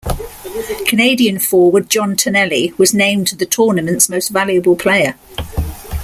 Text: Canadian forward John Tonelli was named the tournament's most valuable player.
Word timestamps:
Canadian 0.87 1.37
forward 1.37 1.87
John 1.87 2.15
Tonelli 2.15 2.73
was 2.79 2.91
named 2.91 3.27
the 3.27 3.45
tournament's 3.45 4.09
most 4.09 4.29
valuable 4.29 4.75
player. 4.75 5.13